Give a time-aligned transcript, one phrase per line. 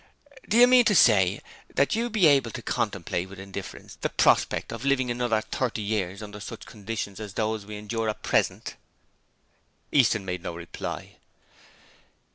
[0.49, 1.41] Do you mean to say
[1.75, 5.83] that you are able to contemplate with indifference the prospect of living for another thirty
[5.83, 8.77] years under such conditions as those we endure at present?'
[9.91, 11.17] Easton made no reply.